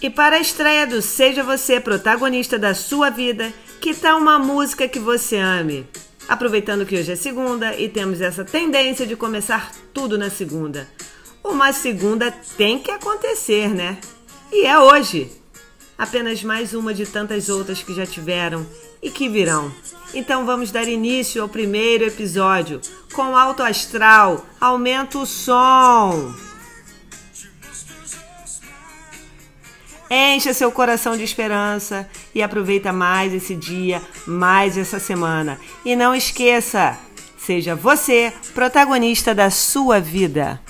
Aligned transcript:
E 0.00 0.08
para 0.08 0.36
a 0.36 0.40
estreia 0.40 0.86
do 0.86 1.02
Seja 1.02 1.42
Você 1.42 1.80
Protagonista 1.80 2.56
da 2.56 2.72
Sua 2.72 3.10
Vida, 3.10 3.52
que 3.80 3.92
tal 3.92 4.18
uma 4.18 4.38
música 4.38 4.86
que 4.86 5.00
você 5.00 5.36
ame? 5.36 5.88
Aproveitando 6.28 6.86
que 6.86 6.96
hoje 6.96 7.10
é 7.10 7.16
segunda 7.16 7.74
e 7.74 7.88
temos 7.88 8.20
essa 8.20 8.44
tendência 8.44 9.04
de 9.04 9.16
começar 9.16 9.72
tudo 9.92 10.16
na 10.16 10.30
segunda. 10.30 10.88
Uma 11.42 11.72
segunda 11.72 12.30
tem 12.56 12.78
que 12.78 12.92
acontecer, 12.92 13.70
né? 13.70 13.98
E 14.52 14.64
é 14.66 14.78
hoje. 14.78 15.32
Apenas 15.96 16.44
mais 16.44 16.74
uma 16.74 16.94
de 16.94 17.04
tantas 17.04 17.48
outras 17.48 17.82
que 17.82 17.92
já 17.92 18.06
tiveram 18.06 18.64
e 19.02 19.10
que 19.10 19.28
virão. 19.28 19.72
Então 20.14 20.46
vamos 20.46 20.70
dar 20.70 20.86
início 20.86 21.42
ao 21.42 21.48
primeiro 21.48 22.04
episódio 22.04 22.80
com 23.12 23.36
Alto 23.36 23.64
Astral. 23.64 24.46
Aumenta 24.60 25.18
o 25.18 25.26
som. 25.26 26.32
Encha 30.10 30.54
seu 30.54 30.72
coração 30.72 31.16
de 31.16 31.22
esperança 31.22 32.08
e 32.34 32.42
aproveita 32.42 32.92
mais 32.92 33.34
esse 33.34 33.54
dia, 33.54 34.00
mais 34.26 34.78
essa 34.78 34.98
semana. 34.98 35.58
E 35.84 35.94
não 35.94 36.14
esqueça, 36.14 36.98
seja 37.36 37.74
você 37.74 38.32
protagonista 38.54 39.34
da 39.34 39.50
sua 39.50 40.00
vida. 40.00 40.60